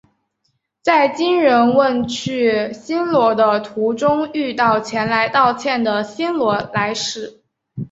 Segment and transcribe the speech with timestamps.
[0.81, 7.43] 在金仁问去新罗的途中遇到前来道歉的新罗来使。